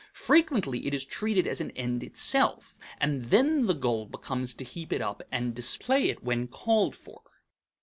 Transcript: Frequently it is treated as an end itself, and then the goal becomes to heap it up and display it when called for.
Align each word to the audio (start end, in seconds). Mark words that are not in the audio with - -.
Frequently 0.17 0.87
it 0.87 0.95
is 0.95 1.05
treated 1.05 1.45
as 1.45 1.61
an 1.61 1.69
end 1.77 2.01
itself, 2.01 2.73
and 2.99 3.25
then 3.25 3.67
the 3.67 3.75
goal 3.75 4.07
becomes 4.07 4.55
to 4.55 4.63
heap 4.65 4.91
it 4.91 4.99
up 4.99 5.21
and 5.31 5.53
display 5.53 6.09
it 6.09 6.23
when 6.23 6.47
called 6.47 6.95
for. 6.95 7.21